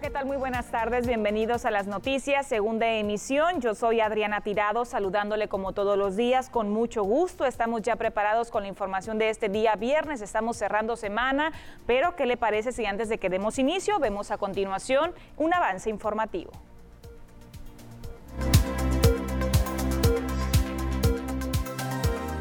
[0.00, 0.26] ¿qué tal?
[0.26, 1.08] Muy buenas tardes.
[1.08, 3.60] Bienvenidos a las noticias, segunda emisión.
[3.60, 7.44] Yo soy Adriana Tirado, saludándole como todos los días con mucho gusto.
[7.44, 10.20] Estamos ya preparados con la información de este día viernes.
[10.20, 11.52] Estamos cerrando semana,
[11.84, 15.90] pero ¿qué le parece si antes de que demos inicio vemos a continuación un avance
[15.90, 16.52] informativo?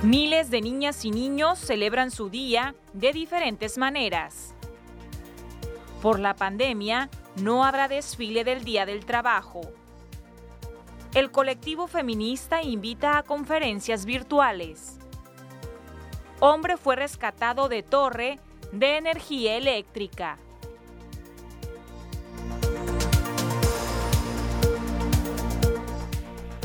[0.04, 4.54] Miles de niñas y niños celebran su día de diferentes maneras.
[6.04, 7.10] Por la pandemia,
[7.42, 9.62] no habrá desfile del Día del Trabajo.
[11.14, 14.98] El colectivo feminista invita a conferencias virtuales.
[16.40, 18.40] Hombre fue rescatado de torre
[18.72, 20.38] de energía eléctrica.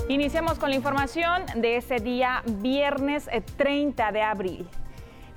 [0.08, 4.68] Iniciamos con la información de ese día viernes 30 eh, de abril.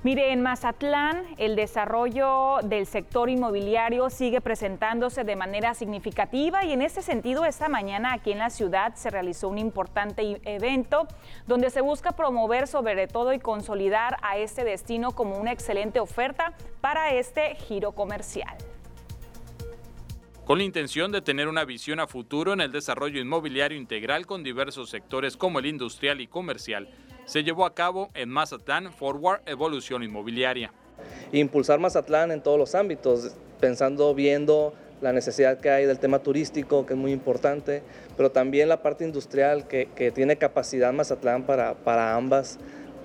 [0.06, 6.80] Mire, en Mazatlán el desarrollo del sector inmobiliario sigue presentándose de manera significativa y en
[6.80, 11.08] ese sentido esta mañana aquí en la ciudad se realizó un importante evento
[11.48, 16.52] donde se busca promover sobre todo y consolidar a este destino como una excelente oferta
[16.80, 18.56] para este giro comercial.
[20.44, 24.44] Con la intención de tener una visión a futuro en el desarrollo inmobiliario integral con
[24.44, 26.88] diversos sectores como el industrial y comercial
[27.26, 30.72] se llevó a cabo en Mazatlán Forward Evolución Inmobiliaria.
[31.32, 36.86] Impulsar Mazatlán en todos los ámbitos, pensando, viendo la necesidad que hay del tema turístico,
[36.86, 37.82] que es muy importante,
[38.16, 42.58] pero también la parte industrial que, tiene capacidad Mazatlán para, para, ambas,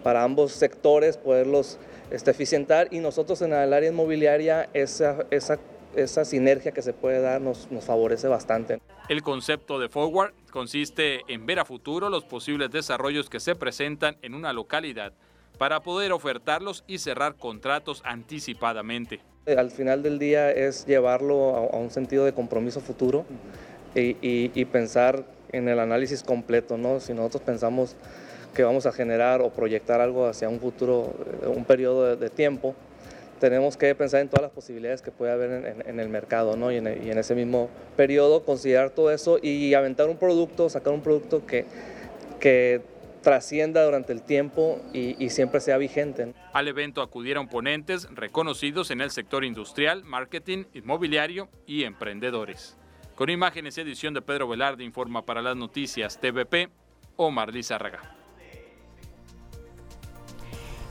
[0.03, 1.79] para ambos sectores, poderlos
[2.11, 5.59] este, eficientar y nosotros en el área inmobiliaria esa, esa
[5.95, 8.79] esa sinergia que se puede dar nos, nos, favorece bastante.
[9.09, 14.17] El concepto de Forward consiste en ver a futuro los posibles desarrollos que se presentan
[14.21, 15.13] en una localidad
[15.57, 19.21] para poder ofertarlos y cerrar contratos anticipadamente.
[19.45, 23.25] Eh, al final del día es llevarlo a, un sentido de compromiso futuro
[23.95, 26.99] y, pensar en el análisis completo, ¿no?
[26.99, 27.95] Si nosotros pensamos
[28.53, 32.75] que vamos a generar o proyectar algo hacia un futuro, eh, un periodo de tiempo,
[33.41, 36.71] tenemos que pensar en todas las posibilidades que puede haber en, el mercado, ¿no?
[36.71, 41.43] Y en, ese mismo periodo considerar todo eso y aventar un producto, sacar un producto
[41.47, 42.81] que,
[43.23, 46.33] trascienda durante el tiempo y, siempre sea vigente.
[46.53, 52.77] Al evento acudieron ponentes reconocidos en el sector industrial, marketing, inmobiliario y emprendedores.
[53.15, 56.69] Con imágenes y edición de Pedro Velarde informa para las noticias TVP,
[57.15, 58.20] Omar Lizárraga.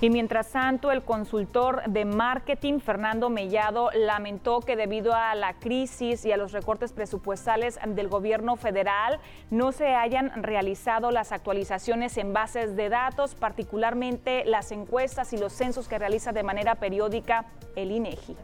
[0.03, 6.25] Y mientras tanto, el consultor de marketing, Fernando Mellado, lamentó que debido a la crisis
[6.25, 12.33] y a los recortes presupuestales del gobierno federal, no se hayan realizado las actualizaciones en
[12.33, 17.45] bases de datos, particularmente las encuestas y los censos que realiza de manera periódica
[17.77, 18.37] el INEGI.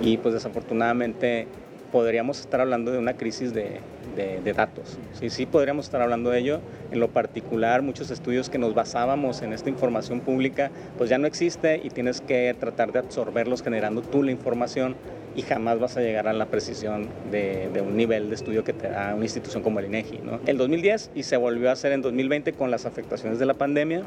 [0.00, 1.46] Y pues desafortunadamente
[1.92, 3.80] podríamos estar hablando de una crisis de,
[4.14, 4.98] de, datos.
[5.12, 6.60] Sí, sí podríamos estar hablando de ello.
[6.90, 11.26] En lo particular, muchos estudios que nos basábamos en esta información pública, pues ya no
[11.26, 14.96] existe y tienes que tratar de absorberlos generando tú la información
[15.34, 18.88] y jamás vas a llegar a la precisión de, un nivel de estudio que te
[18.88, 20.18] da una institución como el INEGI.
[20.18, 20.40] ¿no?
[20.46, 24.02] El 2010 y se volvió a hacer en 2020 con las afectaciones de la pandemia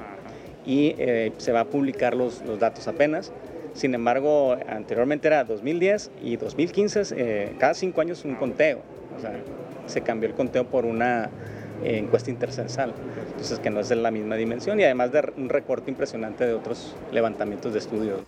[0.65, 3.31] y eh, se va a publicar los, los datos apenas.
[3.73, 8.79] Sin embargo, anteriormente era 2010 y 2015, eh, cada cinco años un conteo.
[9.17, 9.33] O sea,
[9.87, 11.29] se cambió el conteo por una
[11.83, 12.93] eh, encuesta intercensal,
[13.27, 16.53] entonces que no es de la misma dimensión y además de un recorte impresionante de
[16.53, 18.21] otros levantamientos de estudios.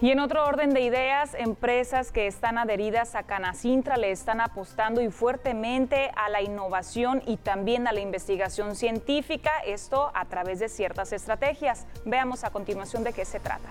[0.00, 5.00] Y en otro orden de ideas, empresas que están adheridas a Canacintra le están apostando
[5.00, 10.68] y fuertemente a la innovación y también a la investigación científica, esto a través de
[10.68, 11.86] ciertas estrategias.
[12.04, 13.70] Veamos a continuación de qué se trata.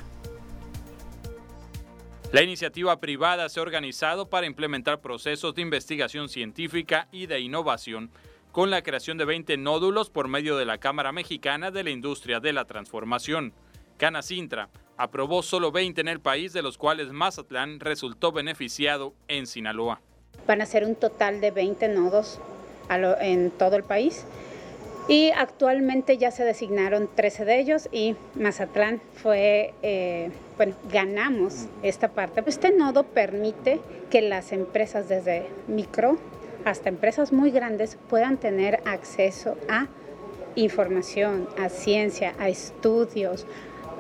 [2.34, 8.10] La iniciativa privada se ha organizado para implementar procesos de investigación científica y de innovación
[8.52, 12.40] con la creación de 20 nódulos por medio de la Cámara Mexicana de la Industria
[12.40, 13.54] de la Transformación.
[13.98, 20.02] Canacintra aprobó solo 20 en el país, de los cuales Mazatlán resultó beneficiado en Sinaloa.
[20.48, 22.40] Van a ser un total de 20 nodos
[22.90, 24.26] en todo el país
[25.08, 32.10] y actualmente ya se designaron 13 de ellos y Mazatlán fue, eh, bueno, ganamos esta
[32.10, 32.44] parte.
[32.46, 36.18] Este nodo permite que las empresas desde micro
[36.64, 39.88] hasta empresas muy grandes puedan tener acceso a
[40.56, 43.46] información, a ciencia, a estudios,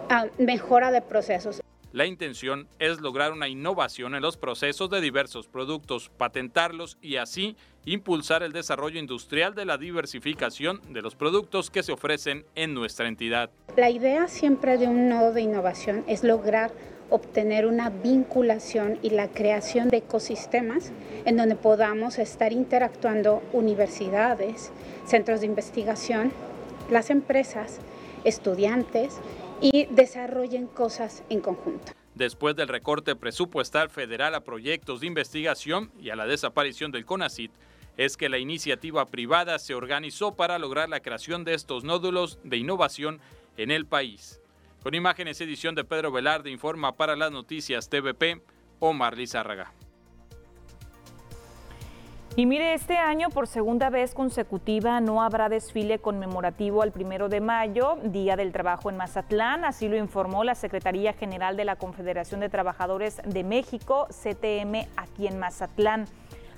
[0.10, 1.62] a mejora de procesos.
[1.92, 7.56] La intención es lograr una innovación en los procesos de diversos productos, patentarlos y así
[7.86, 13.08] impulsar el desarrollo industrial de la diversificación de los productos que se ofrecen en nuestra
[13.08, 13.50] entidad.
[13.76, 16.72] La idea siempre de un nodo de innovación es lograr
[17.10, 20.92] obtener una vinculación y la creación de ecosistemas
[21.26, 24.72] en donde podamos estar interactuando universidades,
[25.06, 26.32] centros de investigación,
[26.90, 27.80] las empresas,
[28.24, 29.20] estudiantes
[29.62, 31.92] y desarrollen cosas en conjunto.
[32.16, 37.52] Después del recorte presupuestal federal a proyectos de investigación y a la desaparición del CONACIT,
[37.98, 42.58] es que la iniciativa privada se organizó para lograr la creación de estos nódulos de
[42.58, 43.20] innovación
[43.58, 44.42] en el país.
[44.82, 48.42] Con imágenes edición de Pedro Velarde informa para las noticias TVP
[48.80, 49.74] Omar Lizárraga.
[52.36, 57.42] Y mire, este año por segunda vez consecutiva no habrá desfile conmemorativo al primero de
[57.42, 62.40] mayo, Día del Trabajo en Mazatlán, así lo informó la Secretaría General de la Confederación
[62.40, 66.08] de Trabajadores de México, CTM, aquí en Mazatlán.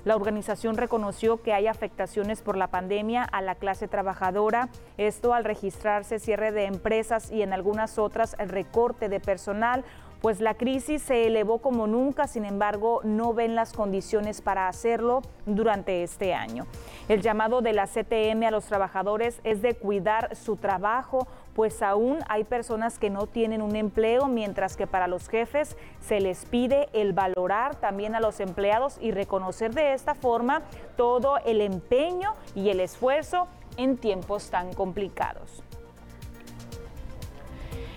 [0.06, 4.68] La organización reconoció que hay afectaciones por la pandemia a la clase trabajadora,
[4.98, 9.84] esto al registrarse cierre de empresas y en algunas otras recorte de personal,
[10.20, 15.22] pues la crisis se elevó como nunca, sin embargo, no ven las condiciones para hacerlo
[15.44, 16.66] durante este año.
[17.08, 21.26] El llamado de la CTM a los trabajadores es de cuidar su trabajo,
[21.56, 26.20] pues aún hay personas que no tienen un empleo, mientras que para los jefes se
[26.20, 30.60] les pide el valorar también a los empleados y reconocer de esta forma
[30.98, 33.48] todo el empeño y el esfuerzo
[33.78, 35.62] en tiempos tan complicados.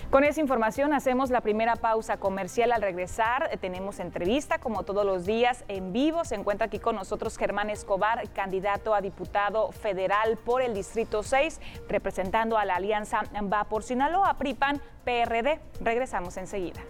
[0.10, 2.72] Con esa información hacemos la primera pausa comercial.
[2.72, 6.26] Al regresar eh, tenemos entrevista como todos los días en vivo.
[6.26, 11.62] Se encuentra aquí con nosotros Germán Escobar, candidato a diputado federal por el Distrito 6,
[11.88, 13.22] representando a la Alianza
[13.54, 15.60] Va por Sinaloa, PRIPAN, PRD.
[15.80, 16.82] Regresamos enseguida.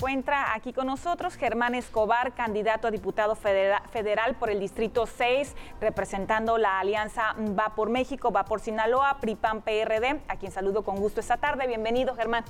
[0.00, 6.56] Encuentra aquí con nosotros Germán Escobar, candidato a diputado federal por el Distrito 6, representando
[6.56, 11.20] la alianza Va por México, Va por Sinaloa, PRIPAN PRD, a quien saludo con gusto
[11.20, 11.66] esta tarde.
[11.66, 12.44] Bienvenido, Germán.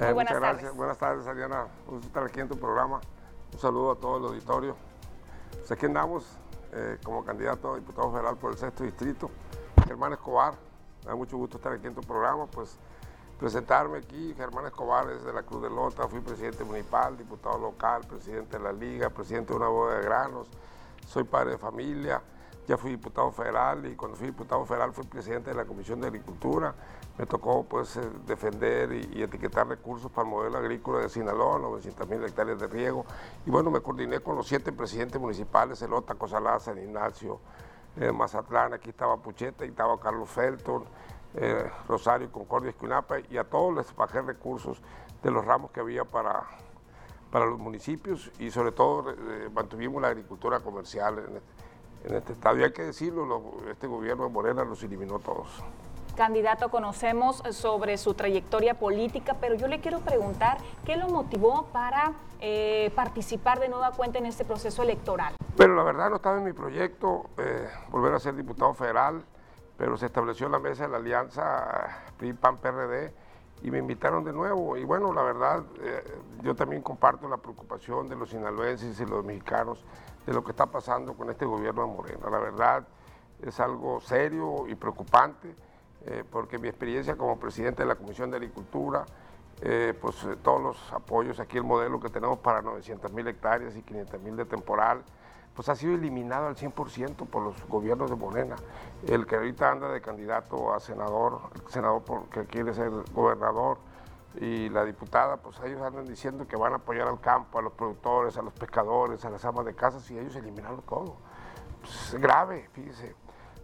[0.00, 0.50] Muy eh, buenas tardes.
[0.50, 0.76] Gracias.
[0.76, 1.68] Buenas tardes, Ariana.
[1.86, 3.00] Un gusto estar aquí en tu programa.
[3.52, 4.74] Un saludo a todo el auditorio.
[5.52, 6.36] Pues aquí andamos
[6.72, 9.30] eh, como candidato a diputado federal por el sexto distrito.
[9.86, 10.54] Germán Escobar,
[11.04, 12.46] me da mucho gusto estar aquí en tu programa.
[12.46, 12.76] Pues
[13.38, 18.02] presentarme aquí, Germán Escobar es de la Cruz de Lota, fui presidente municipal, diputado local,
[18.08, 20.48] presidente de la liga, presidente de una boda de granos,
[21.06, 22.22] soy padre de familia,
[22.66, 26.08] ya fui diputado federal y cuando fui diputado federal fui presidente de la Comisión de
[26.08, 26.74] Agricultura,
[27.18, 32.08] me tocó pues eh, defender y, etiquetar recursos para el modelo agrícola de Sinaloa, 900
[32.08, 33.06] mil hectáreas de riego.
[33.46, 37.40] Y bueno, me coordiné con los siete presidentes municipales, Elota, Cosalá, San Ignacio,
[37.98, 40.84] eh, Mazatlán, aquí estaba Pucheta y estaba Carlos Felton,
[41.38, 44.80] eh, Rosario, Concordia, Esquinapa, y a todos les bajé recursos
[45.22, 46.44] de los ramos que había para,
[47.30, 52.32] para los municipios y sobre todo eh, mantuvimos la agricultura comercial en este, en este
[52.32, 52.58] estado.
[52.58, 55.62] Y hay que decirlo, este gobierno de Morena los eliminó todos.
[56.16, 60.56] Candidato, conocemos sobre su trayectoria política, pero yo le quiero preguntar,
[60.86, 65.34] ¿qué lo motivó para eh, participar de nueva cuenta en este proceso electoral?
[65.58, 67.26] Pero la verdad no estaba en mi proyecto
[67.90, 69.22] volver a ser diputado federal
[69.76, 73.12] pero se estableció la mesa de la alianza PRI-PAN-PRD
[73.62, 74.76] y me invitaron de nuevo.
[74.76, 76.02] Y bueno, la verdad, eh,
[76.42, 79.84] yo también comparto la preocupación de los sinaloenses y los mexicanos
[80.26, 82.30] de lo que está pasando con este gobierno de Morena.
[82.30, 82.86] La verdad
[83.42, 85.54] es algo serio y preocupante,
[86.06, 89.04] eh, porque mi experiencia como presidente de la Comisión de Agricultura,
[89.60, 93.82] eh, pues todos los apoyos, aquí el modelo que tenemos para 900 mil hectáreas y
[93.82, 95.02] 500 mil de temporal,
[95.56, 98.56] pues ha sido eliminado al 100% por los gobiernos de Morena.
[99.06, 103.78] El que ahorita anda de candidato a senador, el senador que quiere ser gobernador,
[104.38, 107.72] y la diputada, pues ellos andan diciendo que van a apoyar al campo, a los
[107.72, 111.16] productores, a los pescadores, a las amas de casas, y ellos eliminaron todo.
[111.80, 113.14] Pues, es grave, fíjese.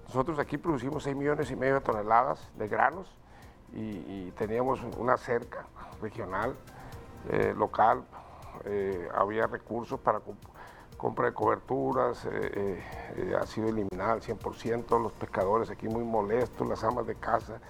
[0.06, 3.14] Nosotros aquí producimos 6 millones y medio de toneladas de granos
[3.72, 5.66] y, teníamos una cerca
[6.00, 6.54] regional,
[7.30, 8.04] eh, local,
[8.64, 10.20] eh, había recursos para
[11.02, 12.82] compra de coberturas, eh, eh,
[13.16, 17.60] eh, ha sido eliminada al 100%, los pescadores aquí muy molestos, las amas de casa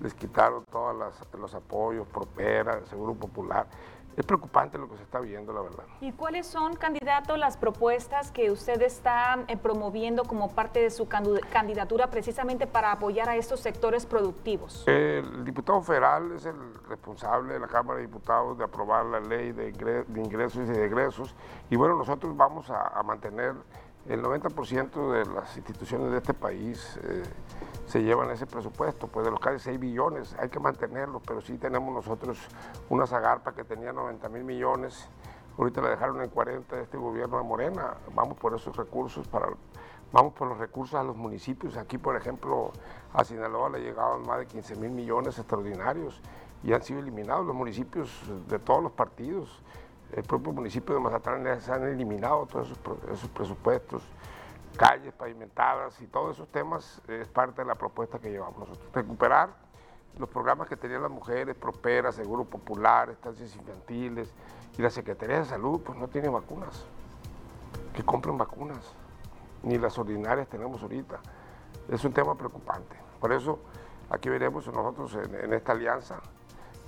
[0.00, 0.96] les quitaron todos
[1.38, 3.68] los apoyos, Propera, Seguro Popular
[4.16, 5.84] es preocupante lo que se está viendo, la verdad.
[6.00, 11.08] ¿Y cuáles son, candidato, las propuestas que usted está eh, promoviendo como parte de su
[11.08, 14.84] candidatura precisamente para apoyar a estos sectores productivos?
[14.86, 16.56] El diputado federal es el
[16.88, 19.68] responsable de la Cámara de Diputados de aprobar la ley de,
[20.16, 21.34] ingresos y de egresos.
[21.70, 23.54] Y bueno, nosotros vamos a, mantener
[24.08, 26.98] el 90% de las instituciones de este país.
[27.02, 27.22] Eh,
[27.92, 31.58] se llevan ese presupuesto, pues de los casi 6 billones hay que mantenerlo, pero sí
[31.58, 32.38] tenemos nosotros
[32.88, 35.10] una Zagarpa que tenía 90 mil millones,
[35.58, 39.48] ahorita la dejaron en 40 de este gobierno de Morena, vamos por esos recursos para,
[40.10, 41.78] Vamos por los recursos a los municipios.
[41.78, 42.70] Aquí, por ejemplo,
[43.14, 46.20] a Sinaloa le llegaban más de 15 mil millones extraordinarios
[46.62, 48.10] y han sido eliminados los municipios
[48.46, 49.62] de todos los partidos.
[50.12, 52.68] El propio municipio de Mazatlán se han eliminado todos
[53.10, 54.02] esos, presupuestos,
[54.76, 58.92] calles pavimentadas y todos esos temas es parte de la propuesta que llevamos nosotros.
[58.92, 59.50] Recuperar
[60.18, 64.32] los programas que tenían las mujeres, Prospera, Seguro Popular, estancias infantiles
[64.76, 66.84] y la Secretaría de Salud, pues no tiene vacunas.
[67.94, 68.94] Que compren vacunas
[69.62, 71.20] ni las ordinarias tenemos ahorita.
[71.88, 72.96] Es un tema preocupante.
[73.20, 73.58] Por eso
[74.10, 76.20] aquí veremos nosotros en, esta alianza,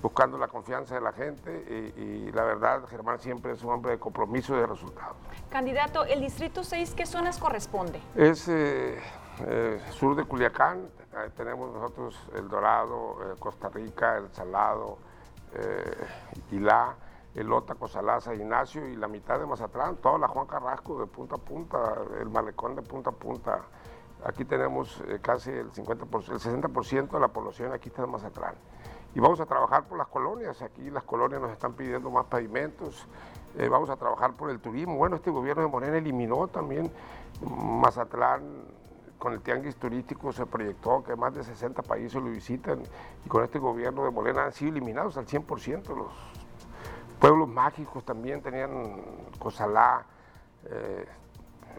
[0.01, 3.99] buscando la confianza de la gente y, la verdad, Germán siempre es un hombre de
[3.99, 5.15] compromiso y de resultados.
[5.49, 7.99] Candidato, ¿el Distrito 6 qué zonas corresponde?
[8.15, 8.99] Es eh,
[9.45, 10.89] eh, sur de Culiacán,
[11.37, 14.97] tenemos nosotros El Dorado, eh, Costa Rica, El Salado,
[16.51, 16.95] Ilá,
[17.33, 21.35] el Lota, Cosalaza, Ignacio y la mitad de Mazatlán, toda la Juan Carrasco de punta
[21.35, 21.77] a punta,
[22.19, 23.61] el malecón de punta a punta.
[24.25, 28.55] Aquí tenemos casi el, 50%, el 60% de la población aquí está en Mazatlán.
[29.15, 33.07] Y vamos a trabajar por las colonias, aquí las colonias nos están pidiendo más pavimentos,
[33.57, 34.97] eh, vamos a trabajar por el turismo.
[34.97, 36.91] Bueno, este gobierno de Morena eliminó también
[37.49, 38.43] Mazatlán,
[39.17, 42.83] con el tianguis turístico se proyectó que más de 60 países lo visitan
[43.25, 46.11] y con este gobierno de Morena han sido eliminados al 100% los
[47.19, 48.41] pueblos mágicos también.
[48.41, 49.01] Tenían
[49.39, 50.05] Cosalá,
[50.65, 51.05] eh,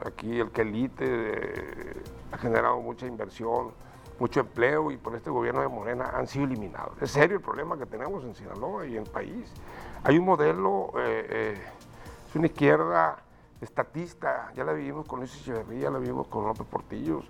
[0.04, 2.02] aquí el Quelite eh,
[2.32, 3.72] ha generado mucha inversión,
[4.18, 7.00] mucho empleo y por este gobierno de Morena han sido eliminados.
[7.00, 9.52] Es serio el problema que tenemos en Sinaloa y en el país.
[10.04, 11.58] Hay un modelo, eh,
[12.28, 13.16] es una izquierda
[13.61, 17.25] estatista, ya la vivimos con Luis Echeverría, la vivimos con López Portillos,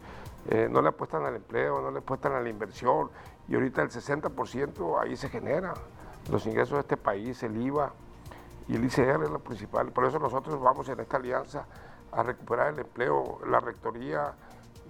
[0.71, 3.11] no le apuestan al empleo, no le apuestan a la inversión
[3.49, 5.75] y ahorita el 60% ahí se genera
[6.31, 7.93] los ingresos de este país, el IVA
[8.69, 9.93] y el ICR es lo principal.
[9.93, 11.67] Por eso nosotros vamos en esta alianza
[12.11, 13.39] a recuperar el empleo.
[13.47, 14.35] La rectoría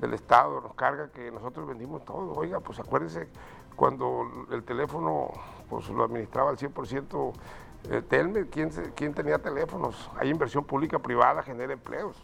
[0.01, 2.33] del Estado nos carga que nosotros vendimos todo.
[2.35, 3.29] Oiga, pues acuérdense
[3.75, 5.31] cuando el teléfono
[5.69, 7.33] pues lo administraba al 100%
[7.91, 10.11] eh, Telme, ¿quién, ¿quién tenía teléfonos?
[10.19, 12.17] Hay inversión pública privada, genera empleos.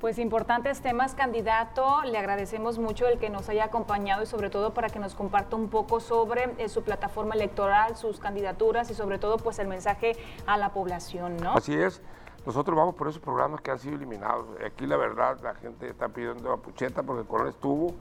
[0.00, 2.02] Pues importantes temas, candidato.
[2.04, 5.56] Le agradecemos mucho el que nos haya acompañado y sobre todo para que nos comparta
[5.56, 10.16] un poco sobre eh, su plataforma electoral, sus candidaturas y sobre todo pues el mensaje
[10.46, 11.52] a la población, ¿no?
[11.52, 12.00] Así es.
[12.46, 14.46] Nosotros vamos por esos programas que han sido eliminados.
[14.64, 17.94] Aquí la verdad la gente está pidiendo a Pucheta porque el Colón estuvo,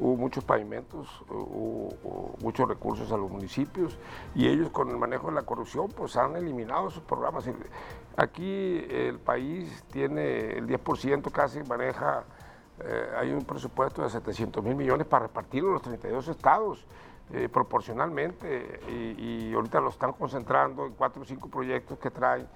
[0.00, 3.98] hubo muchos pavimentos, hubo, muchos recursos a los municipios
[4.34, 7.44] y ellos con el manejo de la corrupción pues han eliminado esos programas.
[8.16, 12.24] Aquí el país tiene el 10% casi maneja,
[12.80, 16.86] eh, hay un presupuesto de 700 mil millones para repartirlo en los 32 estados.
[17.32, 22.46] Eh, proporcionalmente y, y ahorita lo están concentrando en cuatro o cinco proyectos que traen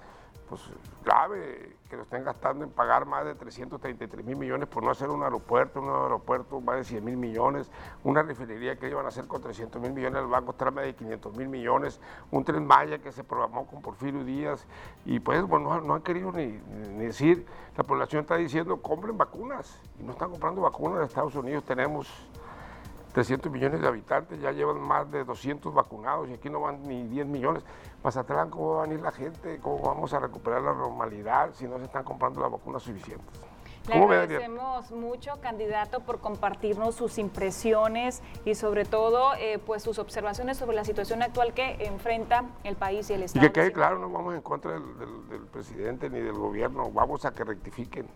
[0.47, 0.61] pues
[1.03, 5.09] grave que lo estén gastando en pagar más de 333 mil millones por no hacer
[5.09, 7.71] un aeropuerto, un aeropuerto más de 100 mil millones,
[8.03, 11.35] una refinería que iban a hacer con 300 mil millones, el banco más de 500
[11.37, 11.99] mil millones,
[12.31, 14.65] un tren Maya que se programó con Porfirio Díaz
[15.05, 16.59] y pues bueno, no, han querido ni,
[16.95, 17.45] ni, decir,
[17.77, 22.07] la población está diciendo compren vacunas y no están comprando vacunas en Estados Unidos, tenemos
[23.17, 27.01] 300 millones de habitantes, ya llevan más de 200 vacunados y aquí no van ni
[27.07, 27.63] 10 millones.
[28.03, 29.57] Mazatlán, ¿cómo va a venir la gente?
[29.57, 33.25] ¿Cómo vamos a recuperar la normalidad si no se están comprando las vacunas suficientes?
[33.87, 40.57] Le agradecemos mucho, candidato, por compartirnos sus impresiones y sobre todo eh, pues sus observaciones
[40.57, 43.43] sobre la situación actual que enfrenta el país y el Estado.
[43.43, 47.31] Y que quede claro, no vamos en contra del presidente ni del gobierno, vamos a
[47.31, 48.07] que rectifiquen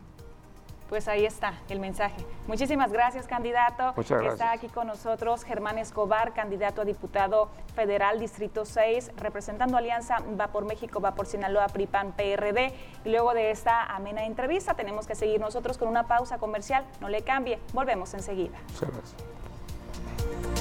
[0.92, 2.18] pues ahí está el mensaje.
[2.48, 3.94] Muchísimas gracias, candidato.
[3.96, 4.34] Muchas gracias.
[4.34, 10.48] Está aquí con nosotros Germán Escobar, candidato a diputado federal Distrito 6, representando Alianza Va
[10.48, 12.74] por México, Va por Sinaloa, PRIPAN, PRD.
[13.06, 16.84] Y luego de esta amena entrevista tenemos que seguir nosotros con una pausa comercial.
[17.00, 18.58] No le cambie, volvemos enseguida.
[18.74, 20.61] Muchas gracias.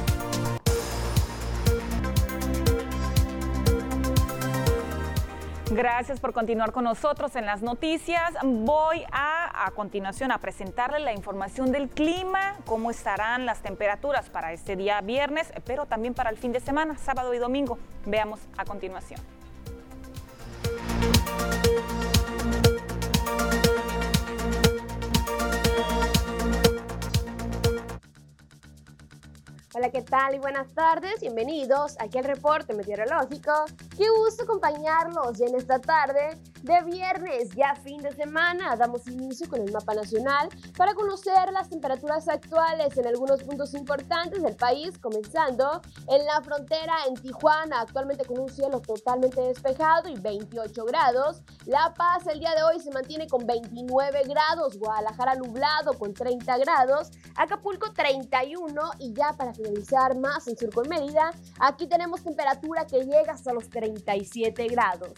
[5.70, 8.34] Gracias por continuar con nosotros en las noticias.
[8.42, 14.52] Voy a a continuación a presentarle la información del clima, cómo estarán las temperaturas para
[14.52, 17.78] este día viernes, pero también para el fin de semana, sábado y domingo.
[18.06, 19.39] Veamos a continuación.
[29.80, 30.34] Hola, ¿qué tal?
[30.34, 31.22] Y buenas tardes.
[31.22, 33.50] Bienvenidos aquí al reporte meteorológico.
[33.96, 39.48] Qué gusto acompañarlos y en esta tarde de viernes, ya fin de semana, damos inicio
[39.48, 44.98] con el mapa nacional para conocer las temperaturas actuales en algunos puntos importantes del país,
[44.98, 51.42] comenzando en la frontera en Tijuana, actualmente con un cielo totalmente despejado y 28 grados.
[51.66, 56.58] La Paz el día de hoy se mantiene con 29 grados, Guadalajara nublado con 30
[56.58, 62.86] grados, Acapulco 31 y ya para finalizar más en Sur con Mérida, aquí tenemos temperatura
[62.86, 65.12] que llega hasta los 37 grados.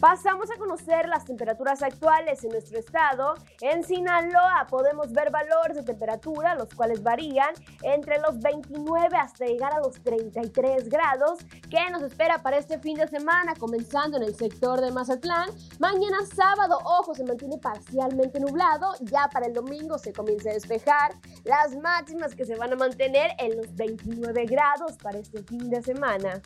[0.00, 3.34] Pasamos a conocer las temperaturas actuales en nuestro estado.
[3.62, 9.72] En Sinaloa podemos ver valores de temperatura, los cuales varían entre los 29 hasta llegar
[9.72, 11.38] a los 33 grados.
[11.70, 13.54] ¿Qué nos espera para este fin de semana?
[13.58, 15.48] Comenzando en el sector de Mazatlán.
[15.78, 18.92] Mañana sábado, ojo, se mantiene parcialmente nublado.
[19.00, 21.14] Ya para el domingo se comienza a despejar.
[21.44, 25.82] Las máximas que se van a mantener en los 29 grados para este fin de
[25.82, 26.42] semana.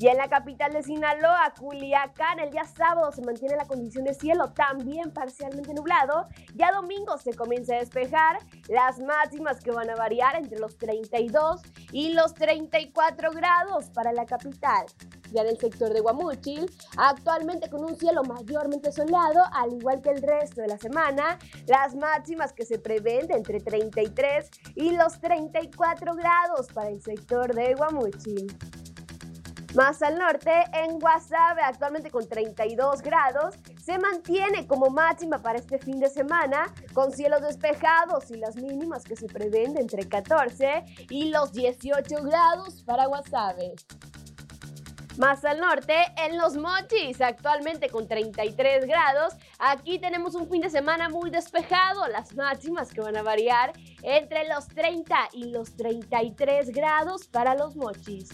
[0.00, 4.14] Y en la capital de Sinaloa, Culiacán, el día sábado se mantiene la condición de
[4.14, 6.28] cielo también parcialmente nublado.
[6.54, 8.38] Ya domingo se comienza a despejar.
[8.68, 11.62] Las máximas que van a variar entre los 32
[11.92, 14.86] y los 34 grados para la capital.
[15.32, 20.10] Ya en el sector de Guamuchil, actualmente con un cielo mayormente soleado, al igual que
[20.10, 25.20] el resto de la semana, las máximas que se prevén de entre 33 y los
[25.20, 28.79] 34 grados para el sector de Guamuchil.
[29.74, 35.78] Más al norte, en Guasave, actualmente con 32 grados, se mantiene como máxima para este
[35.78, 40.84] fin de semana, con cielos despejados y las mínimas que se prevén de entre 14
[41.08, 43.74] y los 18 grados para Guasave.
[45.18, 50.70] Más al norte, en Los Mochis, actualmente con 33 grados, aquí tenemos un fin de
[50.70, 53.72] semana muy despejado, las máximas que van a variar
[54.02, 58.30] entre los 30 y los 33 grados para Los Mochis.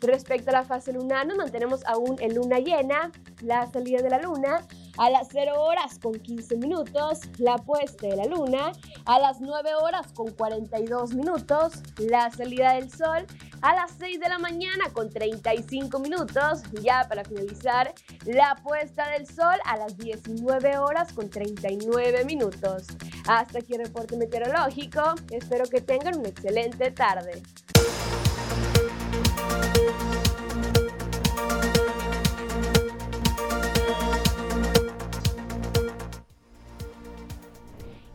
[0.00, 3.10] Respecto a la fase lunar, nos mantenemos aún en luna llena,
[3.42, 4.66] la salida de la luna
[4.98, 8.72] a las 0 horas con 15 minutos, la puesta de la luna,
[9.06, 13.24] a las 9 horas con 42 minutos, la salida del sol,
[13.62, 17.94] a las 6 de la mañana con 35 minutos, ya para finalizar,
[18.26, 22.84] la puesta del sol a las 19 horas con 39 minutos.
[23.28, 27.42] Hasta aquí el reporte meteorológico, espero que tengan una excelente tarde.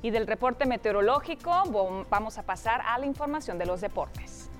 [0.04, 1.63] Y del reporte meteorológico
[2.10, 4.52] vamos a pasar a la información de los deportes.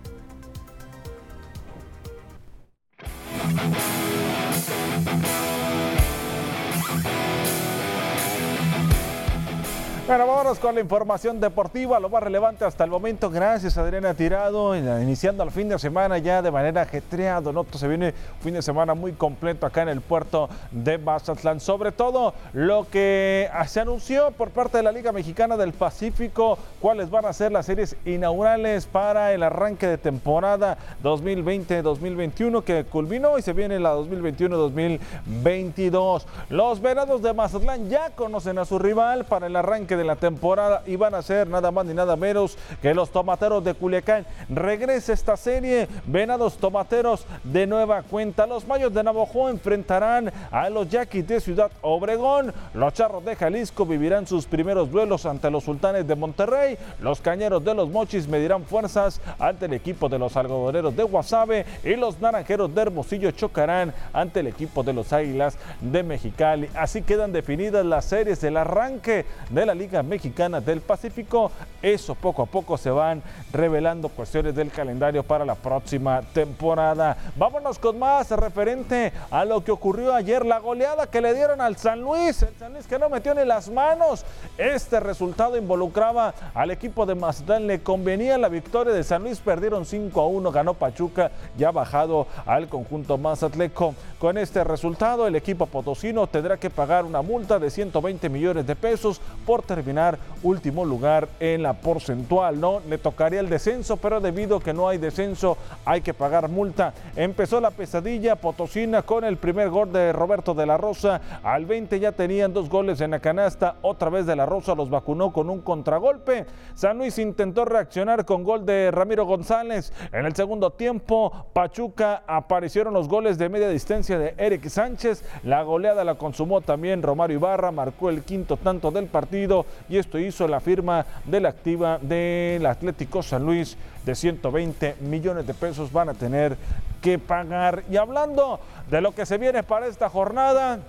[10.06, 13.30] Bueno, vámonos con la información deportiva, lo más relevante hasta el momento.
[13.30, 14.76] Gracias, Adriana Tirado.
[14.76, 17.66] Iniciando el fin de semana ya de manera ajetreada, ¿no?
[17.72, 21.62] Se viene fin de semana muy completo acá en el puerto de Mazatlán.
[21.62, 27.10] Sobre todo lo que se anunció por parte de la Liga Mexicana del Pacífico, cuáles
[27.10, 33.42] van a ser las series inaugurales para el arranque de temporada 2020-2021 que culminó y
[33.42, 36.24] se viene la 2021-2022.
[36.50, 40.84] Los Venados de Mazatlán ya conocen a su rival para el arranque de la temporada
[40.86, 44.26] y van a ser nada más ni nada menos que los Tomateros de Culiacán.
[44.50, 48.48] Regresa esta serie, Venados Tomateros de nueva cuenta.
[48.48, 52.54] Los Mayos de Navajo enfrentarán a los Yaquis de Ciudad Obregón.
[52.74, 56.78] Los Charros de Jalisco vivirán sus primeros duelos ante los Sultanes de Monterrey.
[57.00, 61.66] Los Cañeros de los Mochis medirán fuerzas ante el equipo de los Algodoneros de Guasave
[61.84, 66.70] y los Naranjeros de Hermosillo chocarán ante el equipo de los Águilas de Mexicali.
[66.76, 71.52] Así quedan definidas las series del arranque de la Liga Mexicana del Pacífico.
[71.82, 77.18] Eso poco a poco se van revelando cuestiones del calendario para la próxima temporada.
[77.36, 81.76] Vámonos con más referente a lo que ocurrió ayer, la goleada que le dieron al
[81.76, 82.42] San Luis.
[82.44, 84.26] El San Luis que no metió ni las manos.
[84.58, 87.68] Este resultado involucraba al equipo de Mazatlán.
[87.68, 89.40] Le convenía la victoria de San Luis.
[89.40, 90.52] Perdieron 5 a 1.
[90.52, 91.32] Ganó Pachuca.
[91.58, 93.96] Ya bajado al conjunto Mazatleco.
[94.20, 98.76] Con este resultado, el equipo potosino tendrá que pagar una multa de 120 millones de
[98.76, 102.60] pesos por terminar último lugar en la porcentual.
[102.60, 106.48] No le tocaría el descenso, pero debido a que no hay descenso, hay que pagar
[106.48, 106.94] multa.
[107.16, 111.22] Empezó la pesadilla potosina con el primer gol de Roberto de la Rosa.
[111.44, 113.78] Al 20 ya tenían dos goles en la canasta.
[113.82, 116.46] Otra vez de la Rosa los vacunó con un contragolpe.
[116.76, 119.92] San Luis intentó reaccionar con gol de Ramiro González.
[120.12, 125.24] En el segundo tiempo, Pachuca aparecieron los goles de media distancia de Eric Sánchez.
[125.44, 130.20] La goleada la consumó también Romario Ibarra, marcó el quinto tanto del partido y esto
[130.20, 135.92] hizo la firma de la activa del Atlético San Luis de 120 millones de pesos
[135.92, 136.58] van a tener
[137.02, 137.84] que pagar.
[137.90, 140.80] Y hablando de lo que se viene para esta jornada,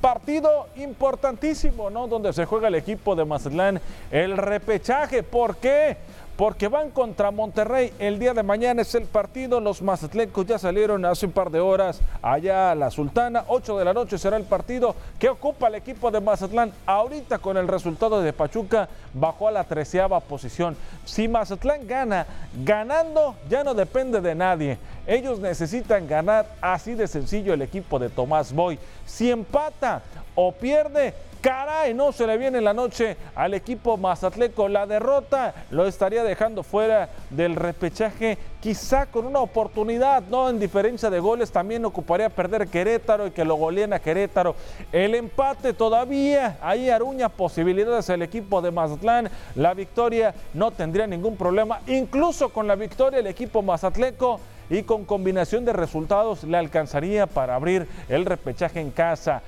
[0.00, 2.06] partido importantísimo, ¿no?
[2.06, 5.22] Donde se juega el equipo de Mazatlán, el repechaje.
[5.22, 5.96] ¿Por qué?
[6.36, 7.92] Porque van contra Monterrey.
[7.98, 9.60] El día de mañana es el partido.
[9.60, 13.44] Los mazatlecos ya salieron hace un par de horas allá a la Sultana.
[13.48, 16.72] 8 de la noche será el partido que ocupa el equipo de Mazatlán.
[16.84, 20.76] Ahorita con el resultado de Pachuca bajó a la treceava posición.
[21.04, 22.26] Si Mazatlán gana,
[22.64, 24.78] ganando ya no depende de nadie.
[25.06, 28.78] Ellos necesitan ganar así de sencillo el equipo de Tomás Boy.
[29.06, 30.02] Si empata
[30.36, 34.68] o pierde, Caray, no se le viene la noche al equipo mazatleco.
[34.68, 40.50] La derrota lo estaría dejando fuera del repechaje, quizá con una oportunidad, ¿no?
[40.50, 44.56] En diferencia de goles, también ocuparía perder Querétaro y que lo goleen a Querétaro.
[44.90, 49.30] El empate todavía, ahí aruña posibilidades el equipo de Mazatlán.
[49.54, 55.04] La victoria no tendría ningún problema, incluso con la victoria el equipo mazatleco y con
[55.04, 59.42] combinación de resultados le alcanzaría para abrir el repechaje en casa.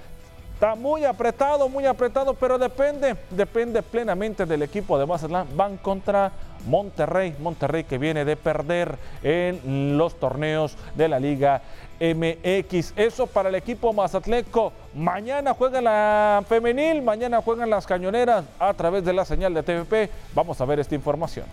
[0.59, 5.47] Está muy apretado, muy apretado, pero depende, depende plenamente del equipo de Mazatlán.
[5.57, 6.33] Van contra
[6.67, 11.63] Monterrey, Monterrey que viene de perder en los torneos de la Liga
[12.01, 12.95] MX.
[12.97, 14.73] Eso para el equipo mazatleco.
[14.97, 20.11] Mañana juega la femenil, mañana juegan las cañoneras a través de la señal de TVP.
[20.35, 21.47] Vamos a ver esta información.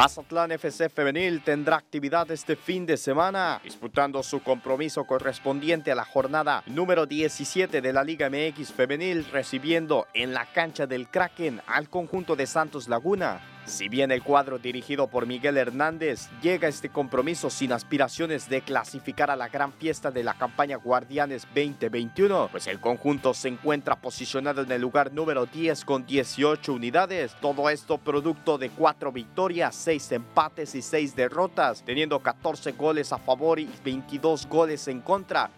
[0.00, 6.06] Mazatlán FC Femenil tendrá actividad este fin de semana, disputando su compromiso correspondiente a la
[6.06, 11.90] jornada número 17 de la Liga MX Femenil, recibiendo en la cancha del Kraken al
[11.90, 13.42] conjunto de Santos Laguna.
[13.70, 18.62] Si bien el cuadro dirigido por Miguel Hernández llega a este compromiso sin aspiraciones de
[18.62, 24.00] clasificar a la gran fiesta de la campaña Guardianes 2021, pues el conjunto se encuentra
[24.00, 27.36] posicionado en el lugar número 10 con 18 unidades.
[27.40, 33.18] Todo esto producto de 4 victorias, 6 empates y 6 derrotas, teniendo 14 goles a
[33.18, 35.48] favor y 22 goles en contra.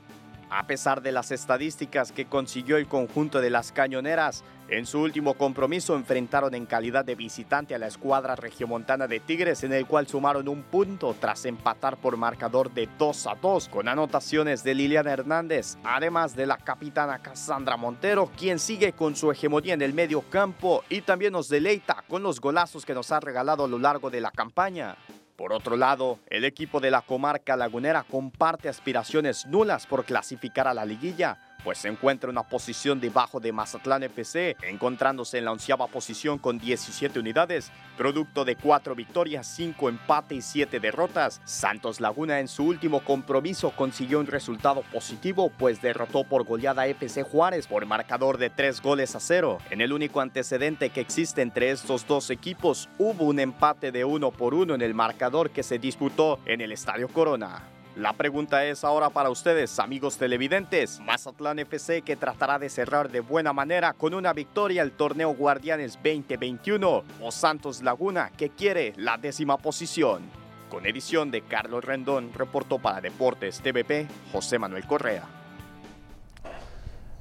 [0.54, 5.32] A pesar de las estadísticas que consiguió el conjunto de las cañoneras, en su último
[5.32, 10.08] compromiso enfrentaron en calidad de visitante a la escuadra regiomontana de Tigres, en el cual
[10.08, 15.12] sumaron un punto tras empatar por marcador de 2 a 2, con anotaciones de Liliana
[15.12, 20.20] Hernández, además de la capitana Cassandra Montero, quien sigue con su hegemonía en el medio
[20.20, 24.10] campo y también nos deleita con los golazos que nos ha regalado a lo largo
[24.10, 24.98] de la campaña.
[25.42, 30.72] Por otro lado, el equipo de la comarca lagunera comparte aspiraciones nulas por clasificar a
[30.72, 35.52] la liguilla, pues se encuentra en una posición debajo de Mazatlán FC, encontrándose en la
[35.52, 41.40] onceava posición con 17 unidades, producto de 4 victorias, 5 empates y 7 derrotas.
[41.44, 47.22] Santos Laguna en su último compromiso consiguió un resultado positivo, pues derrotó por goleada FC
[47.22, 49.58] Juárez por marcador de 3 goles a 0.
[49.70, 54.30] En el único antecedente que existe entre estos dos equipos, hubo un empate de 1
[54.32, 57.71] por 1 en el marcador que se disputó en el Estadio Corona.
[57.96, 60.98] La pregunta es ahora para ustedes, amigos televidentes.
[61.00, 65.98] Mazatlán FC que tratará de cerrar de buena manera con una victoria el torneo Guardianes
[66.02, 70.22] 2021 o Santos Laguna que quiere la décima posición.
[70.70, 75.41] Con edición de Carlos Rendón, reportó para Deportes TVP José Manuel Correa.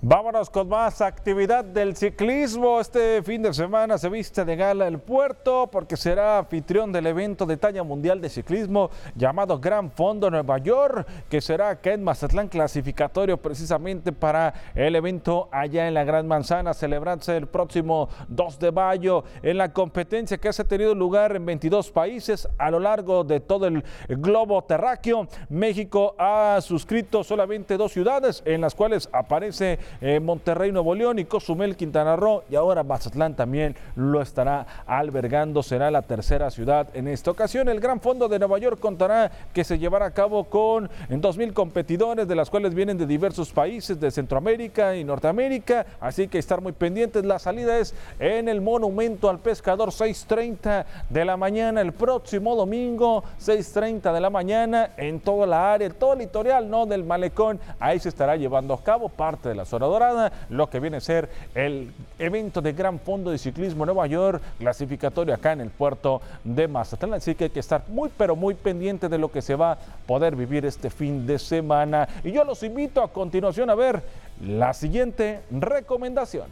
[0.04, 2.80] Vámonos con más actividad del ciclismo.
[2.80, 7.46] Este fin de semana se viste de gala el puerto porque será anfitrión del evento
[7.46, 12.48] de talla mundial de ciclismo llamado Gran Fondo Nueva York, que será acá en Mazatlán
[12.48, 18.72] clasificatorio precisamente para el evento allá en la Gran Manzana, celebrarse el próximo 2 de
[18.72, 23.40] mayo en la competencia que ha tenido lugar en 22 países a lo largo de
[23.40, 25.28] todo el globo terráqueo.
[25.50, 29.78] México ha suscrito solamente dos ciudades en las cuales aparece
[30.22, 35.92] Monterrey, Nuevo León y Cozumel, Quintana Roo y ahora Mazatlán también lo estará albergando, será
[35.92, 37.70] la tercera ciudad en esta ocasión.
[37.70, 41.54] El Gran Fondo de Nueva York contará que se llevará a cabo con en 2.000
[41.54, 46.62] competidores, de las cuales vienen de diversos países de Centroamérica y Norteamérica, así que estar
[46.62, 47.24] muy pendientes.
[47.26, 53.24] La salida es en el Monumento al Pescador, 6.30 de la mañana, el próximo domingo,
[53.40, 56.86] 6.30 de la mañana, en toda la área, todo el litoral ¿no?
[56.86, 60.80] del malecón, ahí se estará llevando a cabo parte de la zona Dorada, lo que
[60.80, 65.62] viene a ser el evento de Gran Fondo de Ciclismo Nueva York, clasificatorio acá en
[65.62, 67.15] el puerto de Mazatlán.
[67.15, 69.78] Así que hay que estar muy, pero muy pendiente de lo que se va a
[70.06, 72.08] poder vivir este fin de semana.
[72.24, 74.02] Y yo los invito a continuación a ver
[74.41, 76.46] la siguiente recomendación.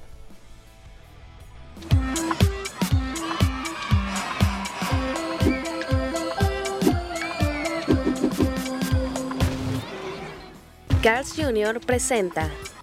[11.02, 11.80] Carl's Jr.
[11.80, 12.79] presenta ¿Qué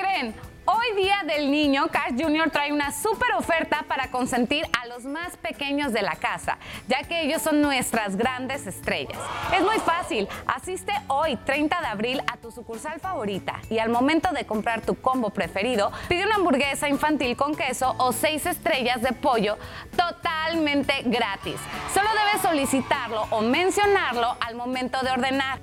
[0.00, 0.34] creen?
[0.66, 2.50] Hoy Día del Niño, Cash Jr.
[2.50, 7.22] trae una súper oferta para consentir a los más pequeños de la casa, ya que
[7.22, 9.18] ellos son nuestras grandes estrellas.
[9.52, 14.30] Es muy fácil, asiste hoy, 30 de abril, a tu sucursal favorita y al momento
[14.32, 19.12] de comprar tu combo preferido, pide una hamburguesa infantil con queso o seis estrellas de
[19.12, 19.58] pollo
[19.96, 21.56] totalmente gratis.
[21.92, 25.58] Solo debes solicitarlo o mencionarlo al momento de ordenar.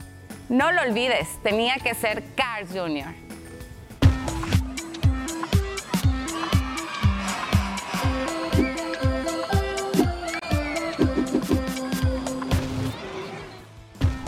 [0.50, 3.28] No lo olvides, tenía que ser Cars Jr.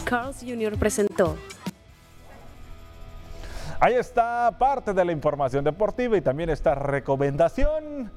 [0.09, 0.75] Carl's Jr.
[0.77, 1.37] presentó.
[3.79, 8.11] Ahí está parte de la información deportiva y también esta recomendación.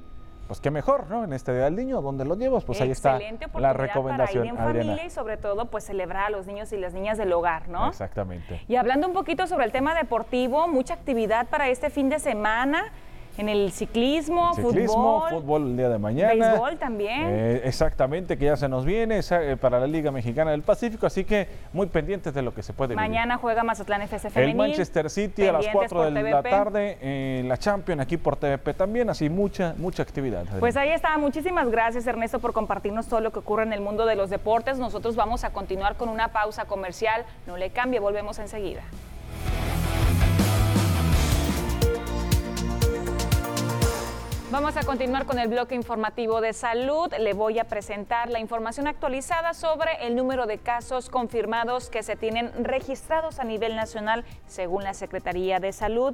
[0.47, 1.23] Pues qué mejor, ¿no?
[1.23, 3.17] En este Día del Niño, donde lo llevas, pues ahí está
[3.57, 4.55] la recomendación.
[4.55, 7.17] Para ir en familia y sobre todo, pues celebrar a los niños y las niñas
[7.17, 7.89] del hogar, ¿no?
[7.89, 8.61] Exactamente.
[8.67, 12.91] Y hablando un poquito sobre el tema deportivo, mucha actividad para este fin de semana
[13.37, 16.33] en el ciclismo, ciclismo, fútbol, el día de mañana.
[16.33, 17.23] Béisbol también.
[17.25, 21.23] Eh, exactamente, que ya se nos viene eh, para la Liga Mexicana del Pacífico, así
[21.23, 24.51] que muy pendientes de lo que se puede Mañana juega Mazatlán FC Femenil.
[24.51, 28.73] El Manchester City a las 4 de la tarde, en la Champions aquí por TVP
[28.73, 30.45] también, así mucha, mucha actividad.
[30.59, 34.05] Pues ahí está, muchísimas gracias Ernesto por compartirnos todo lo que ocurre en el mundo
[34.05, 34.77] de los deportes.
[34.77, 38.83] Nosotros vamos a continuar con una pausa comercial, no le cambie, volvemos enseguida.
[44.53, 47.11] Vamos a continuar con el bloque informativo de salud.
[47.17, 52.15] Le voy a presentar la información actualizada sobre el número de casos confirmados que se
[52.15, 56.13] tienen registrados a nivel nacional según la Secretaría de Salud.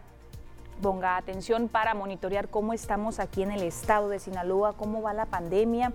[0.82, 5.26] ponga atención para monitorear cómo estamos aquí en el estado de Sinaloa, cómo va la
[5.26, 5.94] pandemia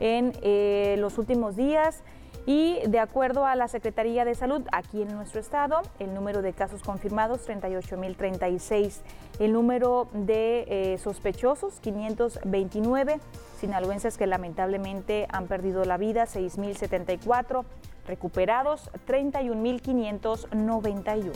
[0.00, 2.02] en eh, los últimos días.
[2.46, 6.52] Y de acuerdo a la Secretaría de Salud, aquí en nuestro estado, el número de
[6.52, 9.00] casos confirmados, 38.036.
[9.40, 13.18] El número de eh, sospechosos, 529.
[13.58, 17.64] Sinaloenses que lamentablemente han perdido la vida, 6.074.
[18.06, 21.32] Recuperados, 31.591.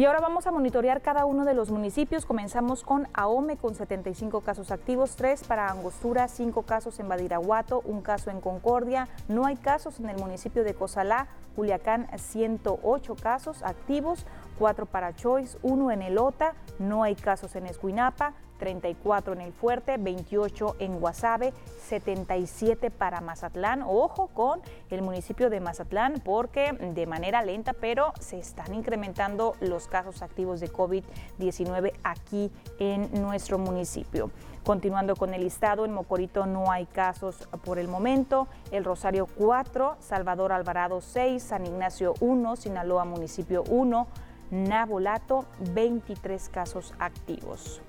[0.00, 2.24] Y ahora vamos a monitorear cada uno de los municipios.
[2.24, 8.00] Comenzamos con Ahome con 75 casos activos, 3 para Angostura, 5 casos en Badiraguato, un
[8.00, 9.08] caso en Concordia.
[9.28, 14.24] No hay casos en el municipio de Cozalá, Culiacán 108 casos activos,
[14.60, 19.96] 4 para Choice, 1 en Elota, no hay casos en Escuinapa, 34 en El Fuerte,
[19.96, 21.54] 28 en Guasave,
[21.88, 23.82] 77 para Mazatlán.
[23.82, 29.88] Ojo con el municipio de Mazatlán porque de manera lenta, pero se están incrementando los
[29.88, 34.30] casos activos de COVID-19 aquí en nuestro municipio.
[34.62, 39.96] Continuando con el listado, en Mocorito no hay casos por el momento, El Rosario 4,
[40.00, 44.06] Salvador Alvarado 6, San Ignacio 1, Sinaloa Municipio 1,
[44.50, 47.80] Nabolato 23 casos activos.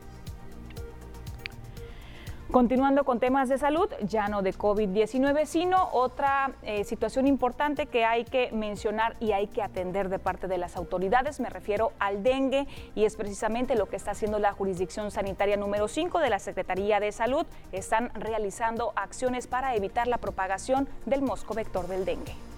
[2.52, 8.04] Continuando con temas de salud, ya no de COVID-19, sino otra eh, situación importante que
[8.04, 11.40] hay que mencionar y hay que atender de parte de las autoridades.
[11.40, 15.88] Me refiero al dengue y es precisamente lo que está haciendo la jurisdicción sanitaria número
[15.88, 17.46] 5 de la Secretaría de Salud.
[17.72, 22.51] Están realizando acciones para evitar la propagación del mosco vector del dengue.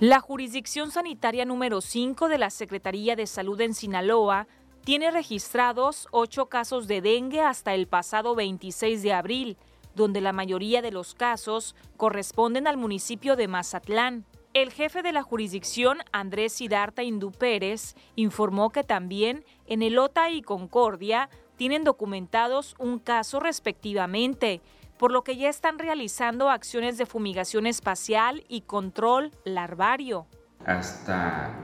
[0.00, 4.46] La jurisdicción sanitaria número 5 de la Secretaría de Salud en Sinaloa
[4.84, 9.56] tiene registrados ocho casos de dengue hasta el pasado 26 de abril,
[9.96, 14.24] donde la mayoría de los casos corresponden al municipio de Mazatlán.
[14.54, 20.42] El jefe de la jurisdicción, Andrés Sidarta Indú Pérez, informó que también en Elota y
[20.42, 24.62] Concordia tienen documentados un caso respectivamente,
[24.98, 30.26] por lo que ya están realizando acciones de fumigación espacial y control larvario.
[30.66, 31.54] Hasta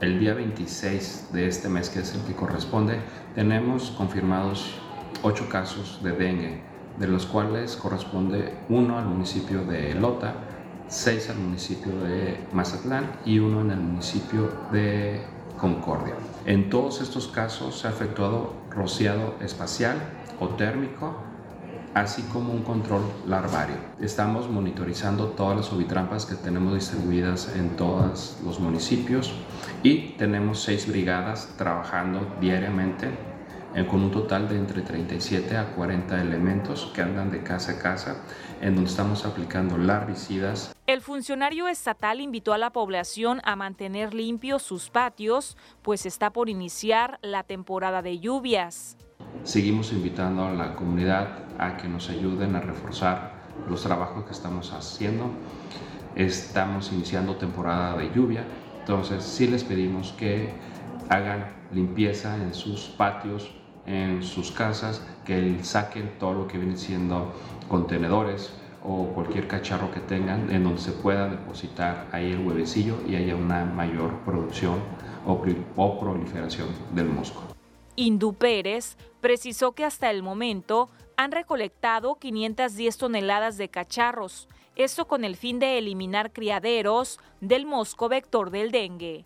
[0.00, 3.00] el día 26 de este mes, que es el que corresponde,
[3.34, 4.74] tenemos confirmados
[5.22, 6.60] ocho casos de dengue,
[6.98, 10.34] de los cuales corresponde uno al municipio de Lota,
[10.88, 15.24] seis al municipio de Mazatlán y uno en el municipio de
[15.58, 16.14] Concordia.
[16.44, 19.96] En todos estos casos se ha efectuado rociado espacial
[20.38, 21.16] o térmico
[21.96, 23.76] así como un control larvario.
[24.00, 29.32] Estamos monitorizando todas las ovitrampas que tenemos distribuidas en todos los municipios
[29.82, 33.08] y tenemos seis brigadas trabajando diariamente
[33.88, 38.16] con un total de entre 37 a 40 elementos que andan de casa a casa,
[38.60, 40.74] en donde estamos aplicando larvicidas.
[40.86, 46.48] El funcionario estatal invitó a la población a mantener limpios sus patios, pues está por
[46.50, 48.95] iniciar la temporada de lluvias.
[49.44, 53.32] Seguimos invitando a la comunidad a que nos ayuden a reforzar
[53.68, 55.30] los trabajos que estamos haciendo.
[56.14, 58.44] Estamos iniciando temporada de lluvia,
[58.80, 60.50] entonces sí les pedimos que
[61.08, 63.50] hagan limpieza en sus patios,
[63.86, 67.32] en sus casas, que saquen todo lo que viene siendo
[67.68, 73.16] contenedores o cualquier cacharro que tengan en donde se pueda depositar ahí el huevecillo y
[73.16, 74.76] haya una mayor producción
[75.26, 77.55] o, proliferación del mosco.
[77.96, 85.24] Indu Pérez precisó que hasta el momento han recolectado 510 toneladas de cacharros, esto con
[85.24, 89.24] el fin de eliminar criaderos del mosco vector del dengue.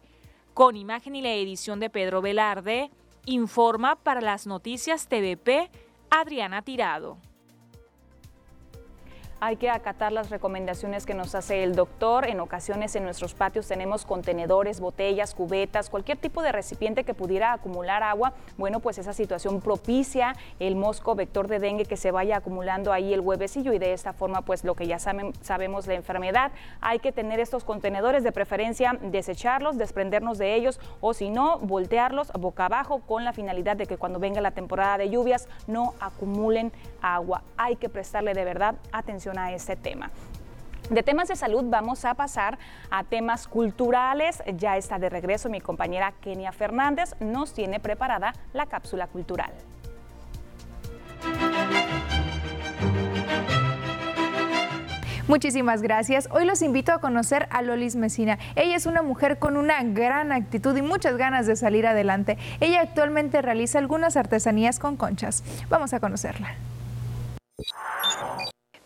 [0.54, 2.90] Con imagen y la edición de Pedro Velarde,
[3.26, 5.70] informa para las noticias TVP
[6.10, 7.18] Adriana Tirado
[9.40, 12.28] hay que acatar las recomendaciones que nos hace el doctor.
[12.28, 17.54] En ocasiones en nuestros patios tenemos contenedores, botellas, cubetas, cualquier tipo de recipiente que pudiera
[17.54, 18.34] acumular agua.
[18.58, 23.14] Bueno, pues esa situación propicia el mosco vector de dengue que se vaya acumulando ahí
[23.14, 26.52] el huevecillo y de esta forma pues lo que ya sabemos la enfermedad.
[26.82, 32.30] Hay que tener estos contenedores de preferencia desecharlos, desprendernos de ellos o si no voltearlos
[32.32, 36.72] boca abajo con la finalidad de que cuando venga la temporada de lluvias no acumulen
[37.00, 37.42] agua.
[37.56, 40.10] Hay que prestarle de verdad atención a este tema.
[40.90, 42.58] De temas de salud vamos a pasar
[42.90, 44.42] a temas culturales.
[44.56, 47.14] Ya está de regreso mi compañera Kenia Fernández.
[47.20, 49.52] Nos tiene preparada la cápsula cultural.
[55.28, 56.28] Muchísimas gracias.
[56.32, 58.40] Hoy los invito a conocer a Lolis Mesina.
[58.56, 62.36] Ella es una mujer con una gran actitud y muchas ganas de salir adelante.
[62.58, 65.44] Ella actualmente realiza algunas artesanías con conchas.
[65.68, 66.56] Vamos a conocerla.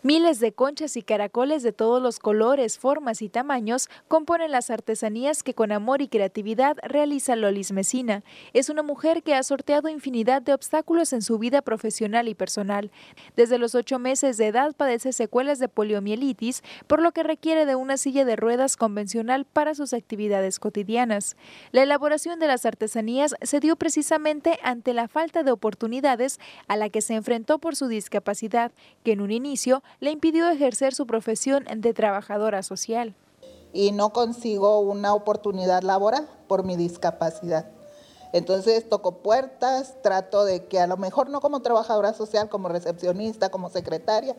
[0.05, 5.41] Miles de conchas y caracoles de todos los colores, formas y tamaños componen las artesanías
[5.41, 8.23] que con amor y creatividad realiza Lolis Mesina.
[8.53, 12.91] Es una mujer que ha sorteado infinidad de obstáculos en su vida profesional y personal.
[13.35, 17.73] Desde los ocho meses de edad padece secuelas de poliomielitis, por lo que requiere de
[17.73, 21.35] una silla de ruedas convencional para sus actividades cotidianas.
[21.71, 26.91] La elaboración de las artesanías se dio precisamente ante la falta de oportunidades a la
[26.91, 28.71] que se enfrentó por su discapacidad,
[29.03, 33.15] que en un inicio le impidió ejercer su profesión de trabajadora social.
[33.73, 37.67] Y no consigo una oportunidad laboral por mi discapacidad.
[38.33, 43.49] Entonces toco puertas, trato de que a lo mejor no como trabajadora social, como recepcionista,
[43.49, 44.35] como secretaria,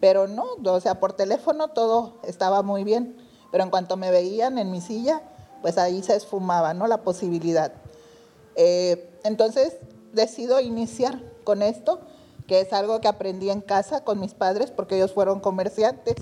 [0.00, 3.16] pero no, o sea, por teléfono todo estaba muy bien,
[3.50, 5.22] pero en cuanto me veían en mi silla,
[5.62, 6.86] pues ahí se esfumaba, ¿no?
[6.86, 7.72] La posibilidad.
[8.56, 9.76] Eh, entonces
[10.12, 12.00] decido iniciar con esto
[12.46, 16.16] que es algo que aprendí en casa con mis padres porque ellos fueron comerciantes.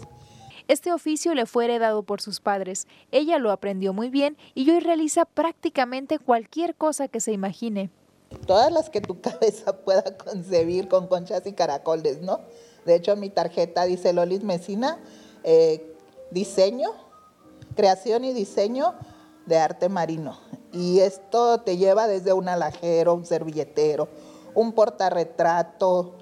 [0.68, 2.86] Este oficio le fue heredado por sus padres.
[3.10, 7.90] Ella lo aprendió muy bien y hoy realiza prácticamente cualquier cosa que se imagine.
[8.46, 12.40] Todas las que tu cabeza pueda concebir con conchas y caracoles, ¿no?
[12.84, 14.98] De hecho, mi tarjeta dice Lolis Mesina,
[15.42, 15.94] eh,
[16.30, 16.90] diseño,
[17.74, 18.94] creación y diseño
[19.46, 20.38] de arte marino.
[20.72, 24.08] Y esto te lleva desde un alajero, un servilletero,
[24.54, 26.16] un portarretrato.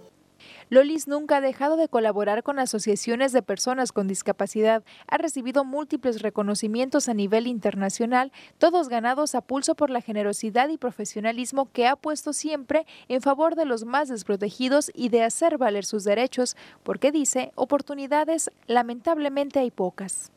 [0.70, 4.82] Lolis nunca ha dejado de colaborar con asociaciones de personas con discapacidad.
[5.06, 10.76] Ha recibido múltiples reconocimientos a nivel internacional, todos ganados a pulso por la generosidad y
[10.76, 15.86] profesionalismo que ha puesto siempre en favor de los más desprotegidos y de hacer valer
[15.86, 20.30] sus derechos, porque dice, oportunidades lamentablemente hay pocas.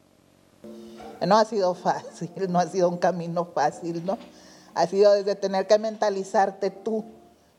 [1.26, 4.18] No ha sido fácil, no ha sido un camino fácil, ¿no?
[4.76, 7.04] Ha sido desde tener que mentalizarte tú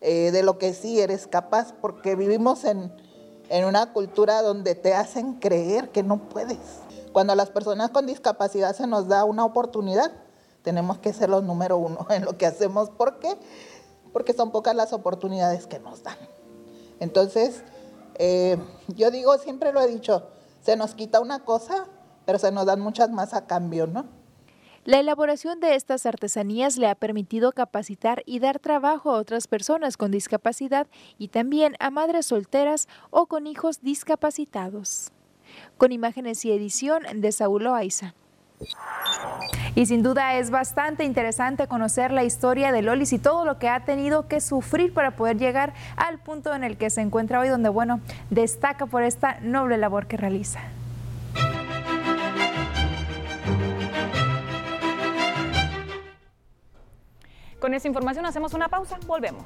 [0.03, 2.93] eh, de lo que sí eres capaz, porque vivimos en,
[3.49, 6.59] en una cultura donde te hacen creer que no puedes.
[7.13, 10.11] Cuando a las personas con discapacidad se nos da una oportunidad,
[10.63, 12.91] tenemos que ser los número uno en lo que hacemos.
[12.91, 13.37] ¿Por qué?
[14.13, 16.19] Porque son pocas las oportunidades que nos dan.
[17.01, 17.63] Entonces,
[18.17, 20.29] eh, yo digo, siempre lo he dicho,
[20.61, 21.87] se nos quita una cosa,
[22.25, 24.05] pero se nos dan muchas más a cambio, ¿no?
[24.85, 29.97] La elaboración de estas artesanías le ha permitido capacitar y dar trabajo a otras personas
[29.97, 35.13] con discapacidad y también a madres solteras o con hijos discapacitados.
[35.79, 38.15] Con imágenes y edición de Saúl Loaiza.
[39.77, 43.69] Y sin duda es bastante interesante conocer la historia de Lolis y todo lo que
[43.69, 47.49] ha tenido que sufrir para poder llegar al punto en el que se encuentra hoy,
[47.49, 50.61] donde, bueno, destaca por esta noble labor que realiza.
[57.63, 59.45] Con esa información hacemos una pausa, volvemos.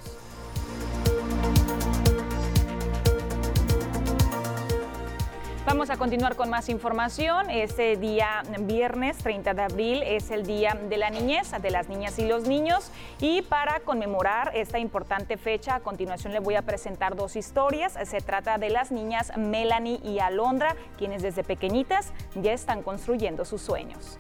[5.67, 7.51] Vamos a continuar con más información.
[7.51, 12.19] Este día viernes 30 de abril es el Día de la Niñez, de las niñas
[12.19, 12.91] y los niños.
[13.21, 17.99] Y para conmemorar esta importante fecha, a continuación le voy a presentar dos historias.
[18.03, 23.61] Se trata de las niñas Melanie y Alondra, quienes desde pequeñitas ya están construyendo sus
[23.61, 24.17] sueños.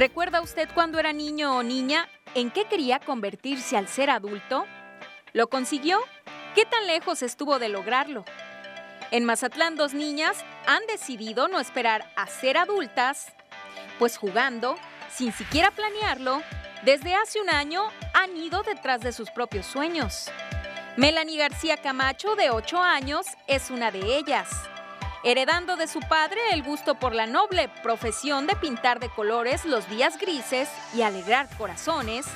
[0.00, 4.64] ¿Recuerda usted cuando era niño o niña en qué quería convertirse al ser adulto?
[5.34, 6.00] ¿Lo consiguió?
[6.54, 8.24] ¿Qué tan lejos estuvo de lograrlo?
[9.10, 13.30] En Mazatlán, dos niñas han decidido no esperar a ser adultas,
[13.98, 14.76] pues jugando,
[15.12, 16.40] sin siquiera planearlo,
[16.82, 17.82] desde hace un año
[18.14, 20.30] han ido detrás de sus propios sueños.
[20.96, 24.48] Melanie García Camacho, de 8 años, es una de ellas.
[25.22, 29.86] Heredando de su padre el gusto por la noble profesión de pintar de colores los
[29.90, 32.26] días grises y alegrar corazones,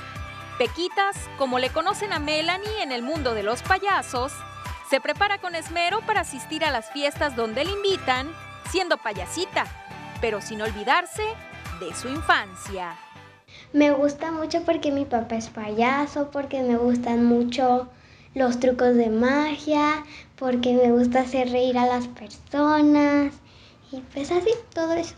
[0.59, 4.32] Pequitas, como le conocen a Melanie en el mundo de los payasos,
[4.89, 8.30] se prepara con esmero para asistir a las fiestas donde le invitan,
[8.70, 9.64] siendo payasita,
[10.20, 11.24] pero sin olvidarse
[11.80, 12.97] de su infancia.
[13.72, 17.89] Me gusta mucho porque mi papá es payaso, porque me gustan mucho
[18.35, 20.05] los trucos de magia,
[20.37, 23.32] porque me gusta hacer reír a las personas
[23.93, 25.14] y pues así, todo eso.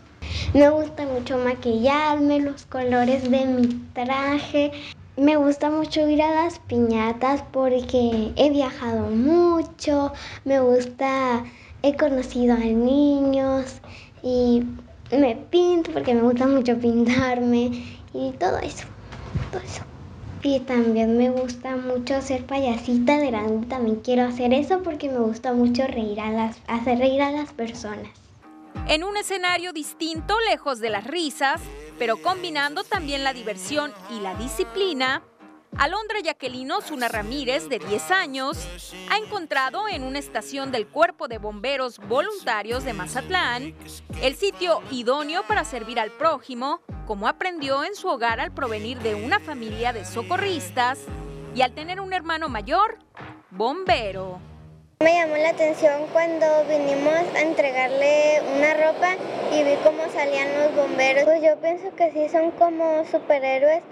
[0.53, 4.71] Me gusta mucho maquillarme, los colores de mi traje,
[5.15, 10.13] me gusta mucho ir a las piñatas porque he viajado mucho,
[10.45, 11.43] me gusta,
[11.81, 13.81] he conocido a niños
[14.21, 14.63] y
[15.11, 17.71] me pinto porque me gusta mucho pintarme
[18.13, 18.85] y todo eso,
[19.51, 19.96] todo eso.
[20.43, 25.19] Y también me gusta mucho ser payasita de grande, también quiero hacer eso porque me
[25.19, 28.07] gusta mucho reír a las, hacer reír a las personas.
[28.87, 31.61] En un escenario distinto, lejos de las risas,
[31.99, 35.23] pero combinando también la diversión y la disciplina,
[35.75, 38.57] Alondra Jacqueline Osuna Ramírez, de 10 años,
[39.11, 43.75] ha encontrado en una estación del Cuerpo de Bomberos Voluntarios de Mazatlán
[44.21, 49.15] el sitio idóneo para servir al prójimo, como aprendió en su hogar al provenir de
[49.15, 50.99] una familia de socorristas
[51.55, 52.99] y al tener un hermano mayor,
[53.49, 54.39] bombero.
[54.99, 59.15] Me llamó la atención cuando vinimos a entregarle una ropa
[59.53, 61.23] y vi cómo salían los bomberos.
[61.23, 63.83] Pues yo pienso que sí son como superhéroes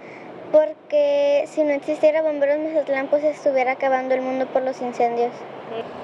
[0.52, 5.32] porque si no existiera Bomberos Mazatlán pues estuviera acabando el mundo por los incendios.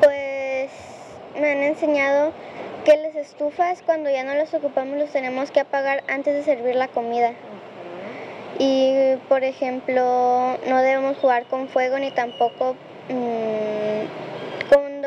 [0.00, 0.70] Pues
[1.38, 2.32] me han enseñado
[2.84, 6.74] que las estufas cuando ya no las ocupamos los tenemos que apagar antes de servir
[6.74, 7.32] la comida.
[8.58, 12.76] Y por ejemplo no debemos jugar con fuego ni tampoco...
[13.08, 13.72] Mmm,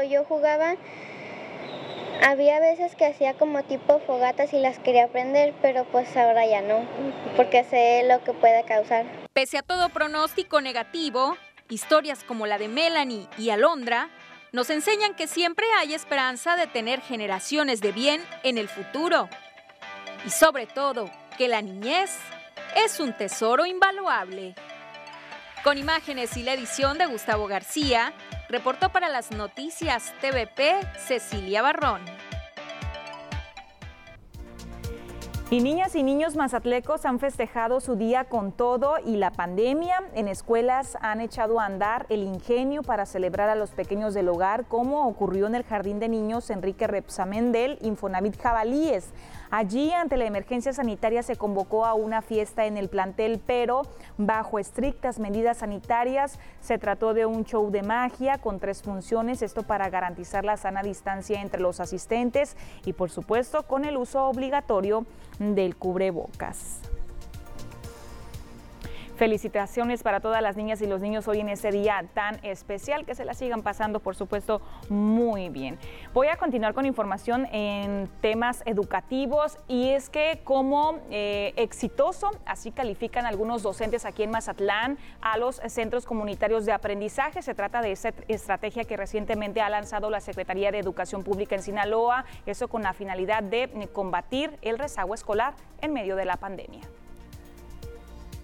[0.09, 0.75] yo jugaba,
[2.23, 6.61] había veces que hacía como tipo fogatas y las quería aprender, pero pues ahora ya
[6.61, 6.85] no,
[7.35, 9.05] porque sé lo que puede causar.
[9.33, 11.37] Pese a todo pronóstico negativo,
[11.69, 14.09] historias como la de Melanie y Alondra
[14.55, 19.27] nos enseñan que siempre hay esperanza de tener generaciones de bien en el futuro.
[20.25, 22.17] Y sobre todo, que la niñez
[22.73, 24.55] es un tesoro invaluable.
[25.61, 28.13] Con imágenes y la edición de Gustavo García,
[28.47, 32.05] reportó para las noticias TVP Cecilia Barrón.
[35.51, 40.01] Y niñas y niños mazatlecos han festejado su día con todo y la pandemia.
[40.15, 44.65] En escuelas han echado a andar el ingenio para celebrar a los pequeños del hogar,
[44.65, 49.11] como ocurrió en el Jardín de Niños Enrique Repsamendel, Infonavit Jabalíes.
[49.51, 53.83] Allí, ante la emergencia sanitaria, se convocó a una fiesta en el plantel, pero
[54.17, 56.39] bajo estrictas medidas sanitarias.
[56.59, 60.81] Se trató de un show de magia con tres funciones, esto para garantizar la sana
[60.81, 65.05] distancia entre los asistentes y, por supuesto, con el uso obligatorio
[65.39, 66.81] del cubrebocas.
[69.15, 73.15] Felicitaciones para todas las niñas y los niños hoy en ese día tan especial, que
[73.15, 75.79] se la sigan pasando, por supuesto, muy bien.
[76.13, 82.71] Voy a continuar con información en temas educativos y es que como eh, exitoso, así
[82.71, 87.41] califican algunos docentes aquí en Mazatlán a los centros comunitarios de aprendizaje.
[87.41, 91.61] Se trata de esa estrategia que recientemente ha lanzado la Secretaría de Educación Pública en
[91.61, 96.81] Sinaloa, eso con la finalidad de combatir el rezago escolar en medio de la pandemia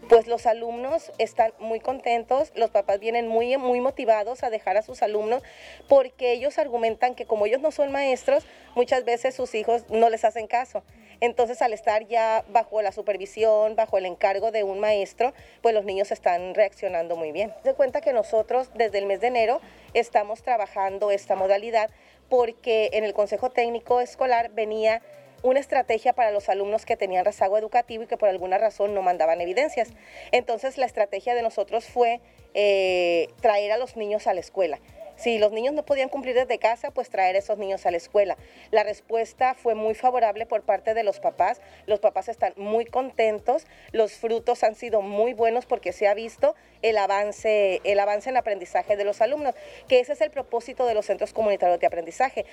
[0.10, 4.82] pues los alumnos están muy contentos, los papás vienen muy, muy motivados a dejar a
[4.82, 5.43] sus alumnos
[5.88, 8.45] porque ellos argumentan que como ellos no son maestros,
[8.76, 10.84] muchas veces sus hijos no les hacen caso.
[11.22, 15.86] Entonces, al estar ya bajo la supervisión, bajo el encargo de un maestro, pues los
[15.86, 17.54] niños están reaccionando muy bien.
[17.64, 19.62] Se cuenta que nosotros desde el mes de enero
[19.93, 21.91] estamos trabajando esta modalidad
[22.28, 25.04] porque en el Consejo Técnico Escolar venía
[25.44, 29.02] una estrategia para los alumnos que tenían rezago educativo y que por alguna razón no
[29.02, 29.89] mandaban evidencias.
[30.32, 32.22] Entonces la estrategia de nosotros fue
[32.54, 34.80] eh, traer a los niños a la escuela.
[35.22, 37.98] Si los niños no podían cumplir desde casa, pues traer a esos niños a la
[37.98, 38.38] escuela.
[38.72, 41.62] La respuesta fue muy favorable por parte de los papás.
[41.86, 43.68] Los papás están muy contentos.
[43.92, 48.38] Los frutos han sido muy buenos porque se ha visto el avance, el avance en
[48.38, 49.54] aprendizaje de los alumnos,
[49.88, 52.48] que ese es el propósito de los centros comunitarios de aprendizaje.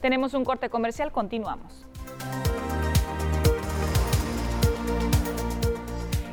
[0.00, 1.84] Tenemos un corte comercial, continuamos.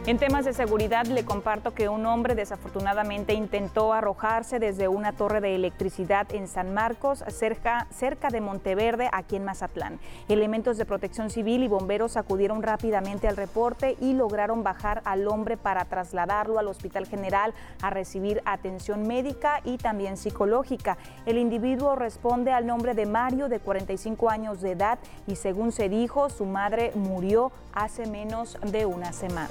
[0.07, 5.41] En temas de seguridad le comparto que un hombre desafortunadamente intentó arrojarse desde una torre
[5.41, 7.87] de electricidad en San Marcos, cerca,
[8.31, 9.99] de Monteverde, aquí en Mazatlán.
[10.29, 15.57] Elementos de protección civil y bomberos acudieron rápidamente al reporte y lograron bajar al hombre
[15.57, 20.99] para trasladarlo al Hospital General a recibir atención médica y también psicológica.
[21.25, 25.89] El individuo responde al nombre de Mario, de 45 años de edad, y según se
[25.89, 29.49] dijo, su madre murió hace menos de una semana.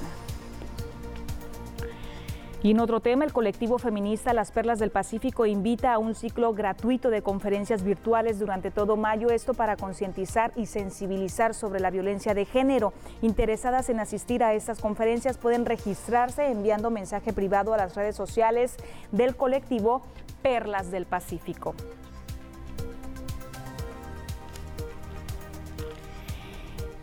[2.65, 6.55] Y en otro tema, el colectivo feminista Las Perlas del Pacífico invita a un ciclo
[6.55, 12.33] gratuito de conferencias virtuales durante todo mayo, esto para concientizar y sensibilizar sobre la violencia
[12.33, 12.95] de género.
[13.21, 18.79] Interesadas en asistir a estas conferencias pueden registrarse enviando mensaje privado a las redes sociales
[19.13, 20.01] del colectivo
[20.41, 21.75] Perlas del Pacífico.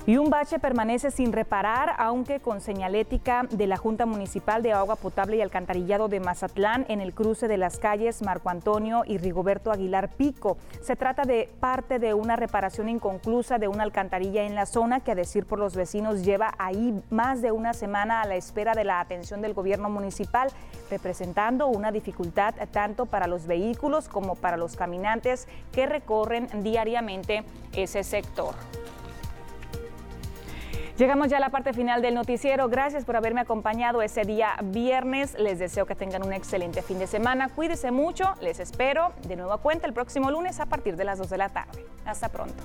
[0.08, 4.96] Y un bache permanece sin reparar, aunque con señalética de la Junta Municipal de Agua
[4.96, 9.72] Potable y Alcantarillado de Mazatlán en el cruce de las calles Marco Antonio y Rigoberto
[9.72, 10.58] Aguilar Pico.
[10.82, 15.12] Se trata de parte de una reparación inconclusa de una alcantarilla en la zona que,
[15.12, 18.86] a decir por los vecinos, lleva ahí más de una semana a la espera de
[18.86, 20.50] la atención del gobierno municipal,
[20.90, 27.44] representando una dificultad tanto para los vehículos como para los caminantes que recorren diariamente
[27.74, 28.56] ese sector.
[30.98, 32.70] Llegamos ya a la parte final del noticiero.
[32.70, 35.38] Gracias por haberme acompañado ese día viernes.
[35.40, 37.50] Les deseo que tengan un excelente fin de semana.
[37.50, 38.34] Cuídense mucho.
[38.42, 41.38] Les espero de nuevo a cuenta el próximo lunes a partir de las 2 de
[41.38, 41.86] la tarde.
[42.06, 42.64] Hasta pronto.